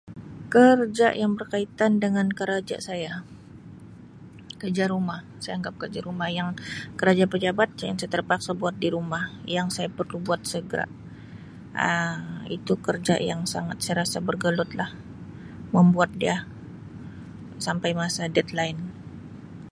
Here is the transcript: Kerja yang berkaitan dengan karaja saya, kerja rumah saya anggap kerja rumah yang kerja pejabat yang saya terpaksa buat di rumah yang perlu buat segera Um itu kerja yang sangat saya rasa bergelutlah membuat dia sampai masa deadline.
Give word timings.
Kerja 0.53 1.07
yang 1.21 1.33
berkaitan 1.39 1.93
dengan 2.03 2.27
karaja 2.39 2.77
saya, 2.87 3.13
kerja 4.61 4.85
rumah 4.93 5.21
saya 5.43 5.53
anggap 5.61 5.75
kerja 5.81 5.99
rumah 6.07 6.25
yang 6.39 6.49
kerja 6.99 7.25
pejabat 7.31 7.69
yang 7.87 7.97
saya 8.01 8.09
terpaksa 8.15 8.51
buat 8.61 8.73
di 8.83 8.87
rumah 8.95 9.23
yang 9.55 9.67
perlu 9.97 10.17
buat 10.27 10.41
segera 10.51 10.85
Um 11.87 12.19
itu 12.57 12.73
kerja 12.87 13.15
yang 13.29 13.41
sangat 13.53 13.77
saya 13.85 13.95
rasa 14.01 14.17
bergelutlah 14.27 14.91
membuat 15.75 16.11
dia 16.21 16.37
sampai 17.65 17.91
masa 18.01 18.23
deadline. 18.35 18.79